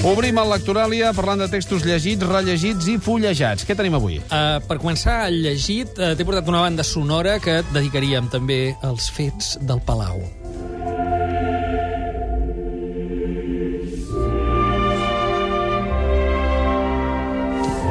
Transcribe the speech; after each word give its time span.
Obrim 0.00 0.38
el 0.40 0.48
Lectoràlia 0.48 1.10
parlant 1.12 1.42
de 1.42 1.46
textos 1.52 1.82
llegits, 1.84 2.24
rellegits 2.24 2.86
i 2.88 2.94
fullejats. 3.04 3.66
Què 3.68 3.74
tenim 3.76 3.98
avui? 3.98 4.16
Uh, 4.22 4.56
per 4.64 4.78
començar, 4.80 5.26
el 5.28 5.42
llegit, 5.44 5.92
uh, 6.00 6.14
t'he 6.16 6.24
portat 6.24 6.48
una 6.48 6.62
banda 6.64 6.86
sonora 6.88 7.34
que 7.44 7.58
et 7.60 7.74
dedicaríem 7.74 8.30
també 8.32 8.72
als 8.80 9.10
fets 9.12 9.58
del 9.60 9.84
Palau. 9.84 10.24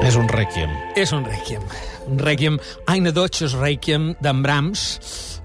És 0.01 0.17
un 0.17 0.25
rèquiem. 0.33 0.73
És 0.97 1.13
un 1.13 1.29
requiem. 1.29 1.61
Un 2.09 2.17
requiem, 2.25 2.57
Eine 2.89 3.13
Deutsches 3.13 3.53
Requiem 3.53 4.15
d'en 4.17 4.41
Brahms. 4.41 4.97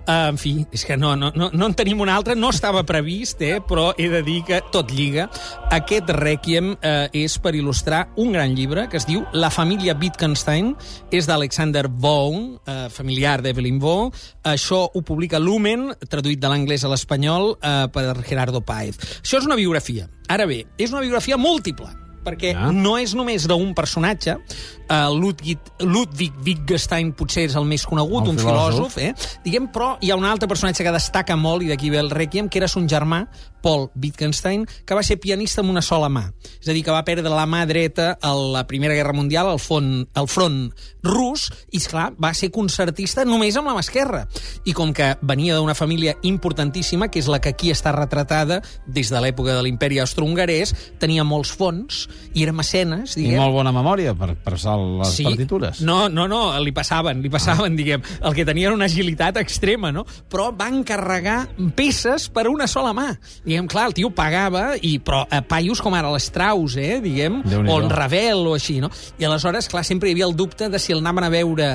Uh, 0.04 0.28
en 0.28 0.36
fi, 0.36 0.66
és 0.68 0.82
que 0.84 0.98
no, 1.00 1.14
no, 1.16 1.30
no, 1.32 1.46
no 1.56 1.66
en 1.70 1.74
tenim 1.74 2.02
un 2.04 2.10
altre, 2.12 2.34
no 2.36 2.50
estava 2.52 2.82
previst, 2.84 3.40
eh, 3.40 3.62
però 3.64 3.86
he 3.96 4.10
de 4.12 4.20
dir 4.26 4.42
que 4.44 4.58
tot 4.70 4.92
lliga. 4.92 5.30
Aquest 5.72 6.10
Requiem 6.12 6.74
uh, 6.74 7.06
és 7.16 7.38
per 7.40 7.54
il·lustrar 7.56 8.02
un 8.20 8.34
gran 8.36 8.52
llibre 8.52 8.84
que 8.92 9.00
es 9.00 9.06
diu 9.08 9.24
La 9.32 9.48
família 9.48 9.96
Wittgenstein, 9.96 10.74
és 11.10 11.24
d'Alexander 11.30 11.86
Vaughan, 11.88 12.58
uh, 12.68 12.76
familiar 12.92 13.38
d'Evelyn 13.40 13.80
Vaughan. 13.80 14.12
Això 14.44 14.82
ho 14.92 15.00
publica 15.08 15.40
Lumen, 15.40 15.94
traduït 16.04 16.42
de 16.42 16.52
l'anglès 16.52 16.84
a 16.84 16.92
l'espanyol 16.92 17.54
uh, 17.56 17.88
per 17.88 18.10
Gerardo 18.28 18.60
Páez. 18.60 19.00
Això 19.22 19.40
és 19.40 19.48
una 19.48 19.56
biografia. 19.56 20.10
Ara 20.28 20.44
bé, 20.44 20.66
és 20.76 20.92
una 20.92 21.00
biografia 21.00 21.40
múltiple, 21.40 21.88
perquè 22.24 22.54
Ah. 22.56 22.70
no 22.72 22.98
és 23.00 23.12
només 23.16 23.48
d'un 23.48 23.74
personatge. 23.76 24.36
Uh, 24.84 25.08
Ludwig, 25.16 25.58
Ludwig 25.80 26.34
Wittgenstein 26.44 27.14
potser 27.16 27.46
és 27.48 27.56
el 27.56 27.64
més 27.64 27.86
conegut, 27.88 28.26
El 28.26 28.34
un 28.34 28.38
filòsof. 28.38 28.92
filòsof, 28.92 28.98
eh? 28.98 29.40
Diguem, 29.44 29.70
però 29.72 29.94
hi 30.00 30.10
ha 30.12 30.16
un 30.20 30.26
altre 30.28 30.48
personatge 30.50 30.84
que 30.84 30.92
destaca 30.92 31.36
molt, 31.40 31.64
i 31.64 31.72
d'aquí 31.72 31.88
ve 31.90 31.98
el 32.02 32.10
Requiem, 32.10 32.48
que 32.48 32.60
era 32.60 32.68
son 32.68 32.88
germà, 32.88 33.24
Paul 33.64 33.88
Wittgenstein, 33.96 34.66
que 34.84 34.94
va 34.94 35.02
ser 35.02 35.16
pianista 35.18 35.62
amb 35.62 35.70
una 35.72 35.80
sola 35.80 36.10
mà. 36.12 36.26
És 36.60 36.68
a 36.68 36.74
dir, 36.76 36.82
que 36.84 36.92
va 36.92 37.00
perdre 37.06 37.32
la 37.32 37.46
mà 37.48 37.62
dreta 37.66 38.10
a 38.20 38.34
la 38.36 38.66
Primera 38.68 38.92
Guerra 38.92 39.14
Mundial 39.16 39.48
al, 39.48 39.58
font, 39.58 40.04
al 40.12 40.28
front 40.28 40.58
rus, 41.02 41.46
i, 41.72 41.78
esclar, 41.80 42.10
va 42.20 42.34
ser 42.36 42.50
concertista 42.52 43.24
només 43.24 43.56
amb 43.56 43.70
la 43.72 43.74
mà 43.78 43.80
esquerra. 43.80 44.26
I 44.68 44.76
com 44.76 44.92
que 44.92 45.14
venia 45.24 45.56
d'una 45.56 45.72
família 45.74 46.12
importantíssima, 46.28 47.08
que 47.08 47.22
és 47.24 47.30
la 47.32 47.40
que 47.40 47.54
aquí 47.54 47.72
està 47.72 47.94
retratada 47.96 48.60
des 48.84 49.08
de 49.08 49.24
l'època 49.24 49.56
de 49.56 49.64
l'imperi 49.64 49.98
austro-hongarès, 50.04 50.74
tenia 51.00 51.24
molts 51.24 51.54
fons 51.56 52.04
i 52.34 52.44
era 52.44 52.52
mecenes, 52.52 53.16
I 53.16 53.22
diguem. 53.22 53.40
molt 53.40 53.56
bona 53.56 53.72
memòria 53.72 54.12
per 54.12 54.34
les 54.80 55.16
partitures. 55.26 55.82
No, 55.84 56.08
no, 56.08 56.26
no, 56.30 56.40
li 56.62 56.72
passaven, 56.74 57.22
li 57.24 57.30
passaven, 57.32 57.72
ah. 57.72 57.78
diguem. 57.78 58.04
El 58.24 58.36
que 58.36 58.46
tenia 58.48 58.70
era 58.70 58.76
una 58.76 58.88
agilitat 58.90 59.38
extrema, 59.42 59.92
no? 59.94 60.04
Però 60.30 60.50
va 60.56 60.68
encarregar 60.72 61.38
peces 61.76 62.28
per 62.34 62.46
una 62.50 62.68
sola 62.70 62.94
mà. 62.96 63.10
Diguem, 63.44 63.68
clar, 63.70 63.88
el 63.90 63.96
tio 63.98 64.10
pagava, 64.14 64.66
i, 64.80 64.96
però 65.04 65.24
a 65.28 65.42
paios 65.46 65.82
com 65.84 65.96
ara 65.96 66.12
l'Strauss, 66.14 66.78
eh, 66.80 66.98
diguem, 67.04 67.40
o 67.64 67.78
el 67.78 67.88
Ravel 67.92 68.46
o 68.50 68.56
així, 68.58 68.80
no? 68.82 68.90
I 69.18 69.28
aleshores, 69.28 69.70
clar, 69.72 69.84
sempre 69.86 70.10
hi 70.10 70.16
havia 70.16 70.28
el 70.30 70.36
dubte 70.36 70.68
de 70.70 70.80
si 70.82 70.94
el 70.94 71.04
anaven 71.04 71.28
a 71.28 71.32
veure 71.32 71.72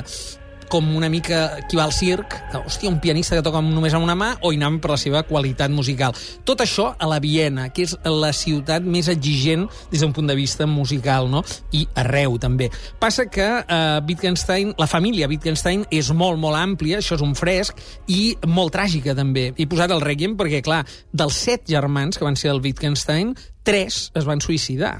com 0.69 0.85
una 0.95 1.09
mica 1.09 1.59
qui 1.67 1.77
va 1.79 1.85
al 1.87 1.93
circ, 1.93 2.35
de, 2.53 2.61
hòstia, 2.61 2.91
un 2.91 2.99
pianista 3.01 3.35
que 3.35 3.43
toca 3.45 3.61
només 3.65 3.95
amb 3.97 4.05
una 4.05 4.15
mà, 4.17 4.29
o 4.45 4.53
anaven 4.53 4.79
per 4.79 4.93
la 4.93 4.99
seva 5.01 5.23
qualitat 5.27 5.73
musical. 5.73 6.15
Tot 6.45 6.61
això 6.63 6.91
a 6.93 7.09
la 7.09 7.19
Viena, 7.23 7.69
que 7.73 7.87
és 7.87 7.95
la 8.05 8.31
ciutat 8.35 8.85
més 8.85 9.09
exigent 9.11 9.65
des 9.91 10.05
d'un 10.05 10.13
punt 10.15 10.29
de 10.29 10.37
vista 10.37 10.67
musical, 10.69 11.29
no? 11.31 11.43
I 11.75 11.85
arreu, 11.99 12.37
també. 12.39 12.69
Passa 13.01 13.25
que 13.27 13.49
eh, 13.59 13.99
Wittgenstein, 14.07 14.75
la 14.77 14.87
família 14.87 15.27
Wittgenstein 15.29 15.87
és 15.91 16.13
molt, 16.13 16.39
molt 16.39 16.59
àmplia, 16.59 17.01
això 17.01 17.17
és 17.17 17.25
un 17.25 17.35
fresc, 17.35 17.81
i 18.07 18.35
molt 18.47 18.75
tràgica, 18.77 19.17
també. 19.17 19.49
He 19.57 19.67
posat 19.69 19.91
el 19.95 20.05
Requiem 20.05 20.37
perquè, 20.39 20.61
clar, 20.65 20.83
dels 21.11 21.43
set 21.49 21.67
germans 21.69 22.17
que 22.17 22.27
van 22.27 22.39
ser 22.39 22.53
el 22.53 22.61
Wittgenstein, 22.63 23.35
tres 23.65 24.09
es 24.17 24.25
van 24.29 24.41
suïcidar 24.41 24.99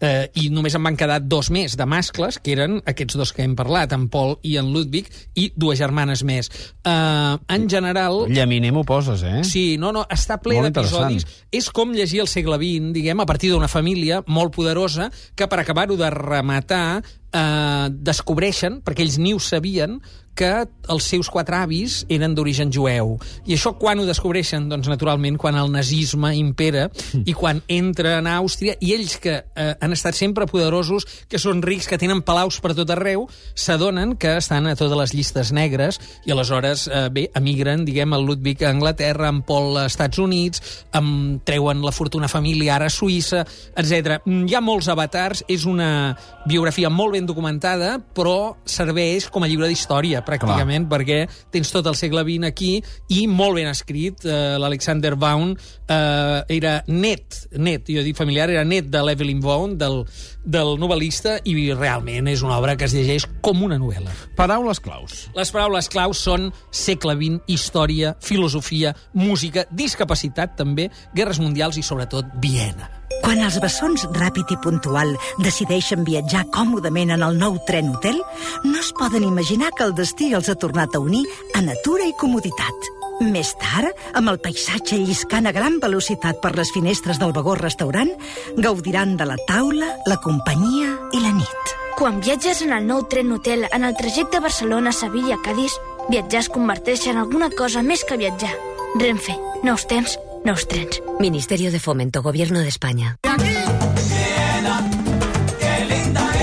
eh, 0.00 0.30
i 0.40 0.48
només 0.52 0.74
en 0.76 0.84
van 0.86 0.96
quedar 0.98 1.20
dos 1.22 1.50
més 1.54 1.76
de 1.78 1.86
mascles, 1.88 2.38
que 2.42 2.54
eren 2.56 2.80
aquests 2.86 3.18
dos 3.20 3.32
que 3.34 3.44
hem 3.44 3.56
parlat, 3.58 3.92
en 3.96 4.08
Paul 4.12 4.36
i 4.42 4.56
en 4.60 4.72
Ludwig, 4.74 5.10
i 5.38 5.50
dues 5.56 5.78
germanes 5.80 6.24
més. 6.26 6.50
Eh, 6.84 7.34
en 7.56 7.68
general... 7.70 8.24
Llaminer 8.30 8.72
m'ho 8.74 8.84
poses, 8.88 9.24
eh? 9.26 9.42
Sí, 9.48 9.64
no, 9.80 9.92
no, 9.94 10.04
està 10.10 10.38
ple 10.42 10.60
d'episodis. 10.64 11.26
És 11.54 11.70
com 11.74 11.94
llegir 11.94 12.24
el 12.24 12.30
segle 12.30 12.58
XX, 12.60 12.94
diguem, 12.96 13.20
a 13.20 13.28
partir 13.28 13.52
d'una 13.52 13.70
família 13.70 14.22
molt 14.26 14.54
poderosa 14.54 15.10
que 15.34 15.48
per 15.50 15.60
acabar-ho 15.62 15.98
de 16.00 16.10
rematar 16.14 17.02
eh, 17.34 17.88
descobreixen, 17.90 18.80
perquè 18.86 19.04
ells 19.04 19.18
ni 19.18 19.34
ho 19.34 19.42
sabien, 19.42 19.98
que 20.34 20.66
els 20.90 21.06
seus 21.08 21.30
quatre 21.30 21.56
avis 21.56 22.02
eren 22.12 22.34
d'origen 22.34 22.72
jueu. 22.74 23.14
I 23.46 23.54
això 23.56 23.74
quan 23.78 24.00
ho 24.02 24.06
descobreixen? 24.06 24.66
Doncs 24.68 24.90
naturalment 24.90 25.38
quan 25.40 25.56
el 25.58 25.70
nazisme 25.72 26.34
impera 26.36 26.88
i 27.24 27.32
quan 27.36 27.62
entra 27.70 28.18
a 28.18 28.34
Àustria 28.34 28.74
i 28.82 28.92
ells 28.96 29.16
que 29.22 29.36
eh, 29.38 29.72
han 29.80 29.94
estat 29.94 30.18
sempre 30.18 30.48
poderosos, 30.50 31.06
que 31.30 31.38
són 31.38 31.62
rics, 31.62 31.86
que 31.88 31.98
tenen 32.00 32.24
palaus 32.26 32.58
per 32.60 32.74
tot 32.74 32.90
arreu, 32.90 33.28
s'adonen 33.54 34.16
que 34.20 34.36
estan 34.40 34.66
a 34.66 34.74
totes 34.76 34.98
les 34.98 35.14
llistes 35.14 35.52
negres 35.54 36.00
i 36.26 36.34
aleshores, 36.34 36.88
eh, 36.88 37.06
bé, 37.14 37.28
emigren, 37.38 37.86
diguem, 37.86 38.12
el 38.16 38.26
Ludwig 38.26 38.64
a 38.64 38.72
Anglaterra, 38.74 39.30
en 39.30 39.42
Paul 39.46 39.78
a 39.78 39.86
Estats 39.86 40.18
Units, 40.18 40.62
em 40.98 41.38
treuen 41.46 41.82
la 41.84 41.94
fortuna 41.94 42.28
familiar 42.28 42.80
a 42.82 42.90
Suïssa, 42.90 43.44
etc. 43.78 44.18
Hi 44.26 44.58
ha 44.58 44.64
molts 44.64 44.90
avatars, 44.90 45.44
és 45.48 45.64
una 45.70 46.16
biografia 46.44 46.90
molt 46.90 47.14
ben 47.14 47.23
documentada, 47.26 47.96
però 48.14 48.54
serveix 48.68 49.28
com 49.32 49.44
a 49.44 49.48
llibre 49.50 49.68
d'història, 49.70 50.22
pràcticament, 50.26 50.88
Clar. 50.88 50.92
perquè 50.92 51.18
tens 51.54 51.72
tot 51.74 51.86
el 51.90 51.98
segle 51.98 52.24
XX 52.26 52.48
aquí 52.48 52.72
i 53.14 53.24
molt 53.30 53.58
ben 53.60 53.70
escrit. 53.70 54.24
Eh, 54.24 54.56
L'Alexander 54.60 55.14
Vaughan 55.16 55.54
eh, 55.54 56.56
era 56.56 56.76
net, 56.88 57.44
net, 57.56 57.88
jo 57.88 58.04
dic 58.06 58.16
familiar, 58.18 58.50
era 58.50 58.64
net 58.64 58.90
de 58.92 59.02
l'Evelyn 59.04 59.42
Vaughan, 59.44 59.78
del, 59.80 60.02
del 60.44 60.76
novel·lista, 60.80 61.38
i 61.44 61.72
realment 61.72 62.28
és 62.30 62.44
una 62.44 62.58
obra 62.58 62.76
que 62.76 62.86
es 62.88 62.94
llegeix 62.96 63.26
com 63.44 63.62
una 63.64 63.78
novel·la. 63.80 64.12
Paraules 64.36 64.80
claus. 64.84 65.26
Les 65.36 65.52
paraules 65.54 65.88
claus 65.92 66.20
són 66.20 66.50
segle 66.70 67.16
XX, 67.18 67.40
història, 67.48 68.14
filosofia, 68.20 68.94
música, 69.12 69.66
discapacitat 69.70 70.56
també, 70.60 70.90
guerres 71.16 71.40
mundials 71.42 71.80
i 71.80 71.86
sobretot 71.86 72.28
Viena. 72.42 72.90
Quan 73.24 73.40
els 73.40 73.56
bessons 73.62 74.04
ràpid 74.16 74.50
i 74.52 74.58
puntual 74.60 75.14
decideixen 75.40 76.04
viatjar 76.04 76.44
còmodament 76.52 77.14
en 77.14 77.24
el 77.24 77.38
nou 77.40 77.56
tren 77.68 77.88
hotel, 77.94 78.20
no 78.64 78.76
es 78.80 78.92
poden 78.98 79.24
imaginar 79.24 79.72
que 79.76 79.86
el 79.88 79.96
destí 79.96 80.32
els 80.34 80.50
ha 80.52 80.58
tornat 80.60 80.94
a 80.94 81.00
unir 81.00 81.24
a 81.54 81.64
natura 81.64 82.04
i 82.04 82.16
comoditat. 82.20 83.03
Més 83.22 83.52
tard, 83.60 83.94
amb 84.18 84.32
el 84.32 84.40
paisatge 84.42 84.96
lliscant 84.98 85.46
a 85.46 85.52
gran 85.54 85.78
velocitat 85.82 86.40
per 86.42 86.54
les 86.58 86.72
finestres 86.74 87.20
del 87.22 87.34
vagó 87.36 87.54
restaurant, 87.54 88.10
gaudiran 88.58 89.16
de 89.16 89.28
la 89.28 89.38
taula, 89.46 89.92
la 90.10 90.18
companyia 90.24 90.96
i 91.14 91.22
la 91.22 91.30
nit. 91.36 91.74
Quan 91.94 92.18
viatges 92.24 92.64
en 92.66 92.74
el 92.74 92.88
nou 92.88 93.04
tren 93.06 93.30
hotel 93.30 93.68
en 93.70 93.86
el 93.86 93.94
trajecte 93.94 94.42
Barcelona-Sevilla-Cadis, 94.42 95.78
viatjar 96.10 96.42
es 96.42 96.50
converteix 96.50 97.06
en 97.06 97.22
alguna 97.22 97.52
cosa 97.54 97.86
més 97.86 98.02
que 98.02 98.18
viatjar. 98.18 98.54
Renfe, 98.98 99.38
nous 99.62 99.86
temps, 99.86 100.18
nous 100.44 100.66
trens. 100.66 101.00
Ministerio 101.20 101.70
de 101.70 101.78
Fomento, 101.78 102.22
Gobierno 102.22 102.60
de 102.60 102.68
España. 102.68 103.16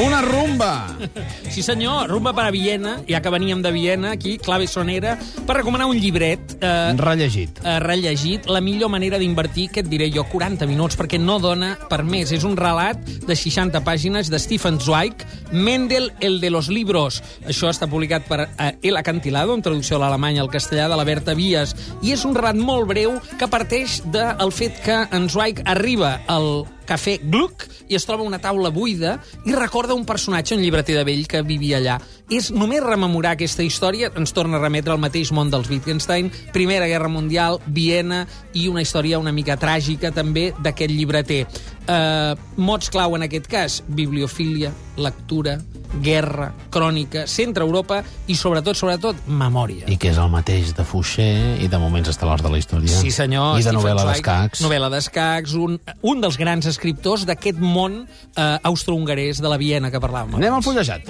Una 0.01 0.21
rumba! 0.21 0.97
Sí 1.51 1.61
senyor, 1.61 2.09
rumba 2.09 2.31
per 2.33 2.45
a 2.47 2.51
Viena, 2.51 2.95
ja 3.05 3.19
que 3.21 3.29
veníem 3.29 3.59
de 3.61 3.69
Viena, 3.75 4.13
aquí, 4.15 4.37
clave 4.41 4.65
sonera, 4.65 5.17
per 5.45 5.57
recomanar 5.59 5.85
un 5.91 5.99
llibret 5.99 6.55
eh, 6.61 6.93
Rellegit. 6.97 7.59
eh, 7.63 7.77
rellegit, 7.83 8.47
la 8.49 8.61
millor 8.65 8.89
manera 8.89 9.19
d'invertir, 9.21 9.67
que 9.69 9.83
et 9.83 9.89
diré 9.91 10.07
jo, 10.13 10.23
40 10.31 10.65
minuts, 10.65 10.97
perquè 10.97 11.19
no 11.21 11.37
dona 11.43 11.75
per 11.91 12.01
més. 12.07 12.31
És 12.33 12.47
un 12.47 12.57
relat 12.57 12.97
de 13.27 13.35
60 13.37 13.83
pàgines 13.85 14.31
de 14.31 14.39
Stephen 14.41 14.79
Zweig, 14.81 15.21
Mendel, 15.51 16.11
el 16.19 16.39
de 16.41 16.49
los 16.49 16.71
libros. 16.73 17.21
Això 17.45 17.69
està 17.69 17.85
publicat 17.91 18.25
per 18.25 18.47
eh, 18.47 18.71
El 18.81 18.97
Acantilado, 18.97 19.53
en 19.53 19.61
traducció 19.61 19.99
a 19.99 20.05
l'alemany 20.07 20.39
al 20.41 20.49
castellà, 20.49 20.89
de 20.89 20.97
la 20.97 21.05
Berta 21.05 21.35
Vies, 21.37 21.75
i 22.01 22.15
és 22.15 22.25
un 22.25 22.33
relat 22.33 22.57
molt 22.57 22.89
breu 22.89 23.19
que 23.37 23.51
parteix 23.51 24.01
del 24.09 24.55
fet 24.55 24.81
que 24.81 25.03
en 25.11 25.29
Zweig 25.29 25.61
arriba 25.69 26.21
al 26.31 26.63
cafè 26.91 27.19
Gluck 27.21 27.67
i 27.91 27.97
es 27.99 28.07
troba 28.07 28.23
una 28.23 28.39
taula 28.39 28.71
buida 28.71 29.17
i 29.45 29.53
recorda 29.55 29.97
un 29.97 30.05
personatge, 30.07 30.55
un 30.55 30.63
llibreter 30.63 30.95
de 30.95 31.03
vell 31.07 31.27
que 31.27 31.43
vivia 31.43 31.81
allà. 31.81 31.97
És 32.31 32.49
només 32.55 32.83
rememorar 32.83 33.35
aquesta 33.35 33.65
història, 33.67 34.11
ens 34.15 34.31
torna 34.31 34.57
a 34.57 34.63
remetre 34.63 34.95
al 34.95 35.01
mateix 35.03 35.33
món 35.35 35.51
dels 35.51 35.67
Wittgenstein, 35.69 36.31
Primera 36.55 36.87
Guerra 36.87 37.11
Mundial, 37.11 37.59
Viena 37.67 38.23
i 38.55 38.69
una 38.71 38.85
història 38.85 39.19
una 39.19 39.35
mica 39.35 39.59
tràgica 39.59 40.13
també 40.15 40.51
d'aquest 40.63 40.95
llibreter. 40.95 41.43
Uh, 41.81 42.39
mots 42.55 42.89
clau 42.93 43.17
en 43.17 43.27
aquest 43.27 43.51
cas, 43.51 43.81
bibliofília, 43.91 44.71
lectura, 44.95 45.59
guerra, 45.99 46.51
crònica, 46.71 47.25
centre 47.27 47.65
Europa 47.65 48.01
i 48.27 48.35
sobretot, 48.35 48.77
sobretot, 48.77 49.25
memòria. 49.27 49.87
I 49.91 49.97
que 50.01 50.11
és 50.11 50.19
el 50.21 50.31
mateix 50.31 50.73
de 50.77 50.85
Fouché 50.87 51.27
i 51.61 51.67
de 51.71 51.79
Moments 51.81 52.11
estel·lars 52.13 52.43
de 52.45 52.51
la 52.53 52.61
història. 52.61 52.93
Sí, 53.01 53.11
senyor. 53.11 53.59
I 53.59 53.65
de 53.65 53.69
Stephen 53.69 53.79
novel·la 53.81 54.07
d'escacs. 54.11 54.63
Novel·la 54.65 54.91
d'escacs, 54.93 55.55
un, 55.59 55.77
un 56.01 56.23
dels 56.23 56.39
grans 56.39 56.67
escriptors 56.69 57.25
d'aquest 57.29 57.59
món 57.61 58.03
eh, 58.05 58.57
austro-hongarès 58.63 59.41
de 59.43 59.51
la 59.51 59.59
Viena 59.61 59.91
que 59.91 60.01
parlàvem. 60.01 60.39
Anem 60.39 60.59
al 60.59 60.65
fullejat. 60.65 61.07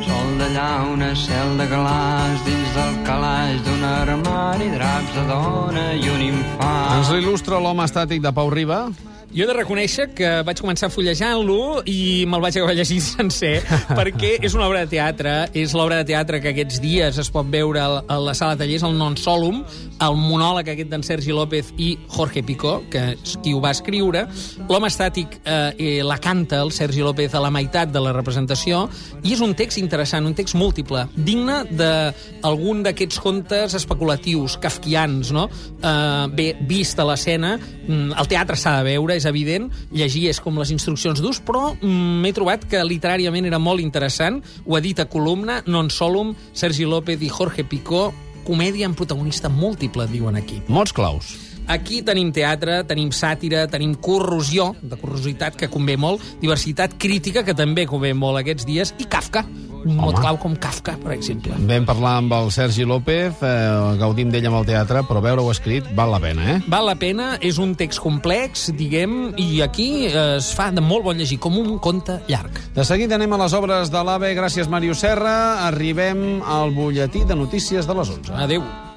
Sol 0.00 0.32
de 0.40 0.48
llauna, 0.54 1.10
cel 1.18 1.52
de 1.60 1.66
galàs, 1.70 2.40
dins 2.46 2.72
del 2.74 2.96
calaix 3.06 3.60
d'un 3.66 3.84
armari, 3.84 4.70
draps 4.72 5.14
de 5.18 5.26
dona 5.28 5.86
i 5.94 6.08
un 6.08 6.24
infant. 6.30 6.96
Ens 6.96 7.12
l'il·lustra 7.14 7.60
l'home 7.62 7.84
estàtic 7.86 8.24
de 8.24 8.32
Pau 8.34 8.50
Riba. 8.50 8.86
Jo 9.30 9.44
he 9.44 9.46
de 9.46 9.54
reconèixer 9.54 10.08
que 10.18 10.28
vaig 10.42 10.58
començar 10.58 10.88
fullejant-lo 10.90 11.84
i 11.86 12.24
me'l 12.26 12.42
vaig 12.42 12.56
acabar 12.58 12.74
llegint 12.74 13.04
sencer, 13.20 13.60
perquè 13.94 14.32
és 14.42 14.56
una 14.58 14.66
obra 14.66 14.80
de 14.82 14.90
teatre, 14.90 15.34
és 15.54 15.70
l'obra 15.76 16.00
de 16.00 16.08
teatre 16.08 16.40
que 16.42 16.50
aquests 16.50 16.80
dies 16.82 17.20
es 17.22 17.30
pot 17.30 17.46
veure 17.46 17.78
a 17.78 18.16
la 18.18 18.34
sala 18.34 18.56
de 18.56 18.64
tallers, 18.64 18.82
el 18.88 18.96
Non 18.98 19.14
Solum, 19.20 19.60
el 20.02 20.18
monòleg 20.18 20.72
aquest 20.72 20.90
d'en 20.90 21.04
Sergi 21.06 21.30
López 21.36 21.70
i 21.78 21.92
Jorge 22.10 22.42
Picó, 22.42 22.80
que 22.90 23.04
és 23.12 23.36
qui 23.44 23.52
ho 23.54 23.60
va 23.62 23.70
escriure. 23.70 24.24
L'home 24.66 24.90
estàtic 24.90 25.38
eh, 25.44 26.00
la 26.02 26.18
canta, 26.18 26.64
el 26.64 26.74
Sergi 26.74 27.06
López, 27.06 27.30
a 27.38 27.44
la 27.44 27.52
meitat 27.54 27.94
de 27.94 28.02
la 28.02 28.16
representació, 28.16 28.82
i 29.22 29.36
és 29.36 29.44
un 29.46 29.54
text 29.54 29.78
interessant, 29.78 30.26
un 30.26 30.34
text 30.34 30.58
múltiple, 30.58 31.04
digne 31.14 31.60
d'algun 31.70 32.82
d'aquests 32.82 33.22
contes 33.22 33.78
especulatius, 33.78 34.58
kafkians, 34.58 35.30
no? 35.36 35.46
Eh, 35.78 36.26
bé, 36.34 36.50
vist 36.66 36.98
a 36.98 37.06
l'escena, 37.06 37.54
mm, 37.60 38.18
el 38.18 38.34
teatre 38.34 38.58
s'ha 38.58 38.80
de 38.80 38.90
veure, 38.90 39.19
és 39.20 39.28
evident, 39.28 39.68
llegir 39.92 40.26
és 40.32 40.40
com 40.42 40.58
les 40.60 40.72
instruccions 40.74 41.20
d'ús, 41.20 41.42
però 41.44 41.74
mm, 41.76 42.24
m'he 42.24 42.32
trobat 42.36 42.66
que 42.70 42.80
literàriament 42.86 43.46
era 43.50 43.60
molt 43.62 43.84
interessant, 43.84 44.40
ho 44.66 44.76
ha 44.76 44.82
dit 44.84 44.98
a 44.98 45.08
columna, 45.10 45.60
Non 45.68 45.92
Solum, 45.92 46.34
Sergi 46.56 46.88
López 46.88 47.22
i 47.22 47.30
Jorge 47.30 47.66
Picó, 47.68 48.08
comèdia 48.46 48.88
amb 48.88 48.98
protagonista 48.98 49.52
múltiple, 49.52 50.08
diuen 50.10 50.40
aquí. 50.40 50.62
Mots 50.68 50.96
claus. 50.96 51.36
Aquí 51.70 52.00
tenim 52.02 52.32
teatre, 52.34 52.80
tenim 52.88 53.12
sàtira, 53.14 53.66
tenim 53.70 53.92
corrosió, 54.02 54.72
de 54.82 54.96
corrositat, 54.98 55.54
que 55.60 55.68
convé 55.70 55.94
molt, 56.00 56.24
diversitat 56.40 56.96
crítica, 56.98 57.44
que 57.46 57.54
també 57.54 57.86
convé 57.86 58.10
molt 58.16 58.40
aquests 58.40 58.66
dies, 58.66 58.94
i 58.98 59.06
Kafka, 59.06 59.44
mot 59.84 60.18
clau 60.18 60.38
com 60.40 60.56
Kafka, 60.56 60.96
per 61.02 61.14
exemple. 61.14 61.54
Vam 61.70 61.86
parlar 61.88 62.16
amb 62.20 62.34
el 62.36 62.50
Sergi 62.54 62.84
López, 62.88 63.40
eh, 63.46 63.96
gaudim 64.00 64.30
d'ell 64.32 64.50
amb 64.50 64.60
el 64.60 64.68
teatre, 64.68 65.04
però 65.08 65.22
veure-ho 65.24 65.50
escrit 65.52 65.86
val 65.96 66.12
la 66.14 66.20
pena, 66.20 66.46
eh? 66.54 66.58
Val 66.70 66.86
la 66.86 66.96
pena, 67.00 67.32
és 67.40 67.58
un 67.58 67.74
text 67.78 68.02
complex, 68.02 68.68
diguem, 68.76 69.34
i 69.40 69.62
aquí 69.62 70.06
eh, 70.10 70.36
es 70.36 70.52
fa 70.56 70.70
de 70.74 70.84
molt 70.84 71.04
bon 71.04 71.16
llegir, 71.16 71.40
com 71.40 71.58
un 71.58 71.78
conte 71.78 72.20
llarg. 72.28 72.60
De 72.74 72.84
seguida 72.84 73.16
anem 73.16 73.32
a 73.32 73.42
les 73.44 73.56
obres 73.56 73.90
de 73.90 74.04
l'AVE. 74.04 74.34
Gràcies, 74.38 74.70
Màrius 74.70 75.02
Serra. 75.06 75.66
Arribem 75.66 76.42
al 76.46 76.74
butlletí 76.76 77.24
de 77.24 77.36
notícies 77.38 77.86
de 77.86 77.98
les 78.00 78.16
11. 78.18 78.36
Adéu. 78.36 78.89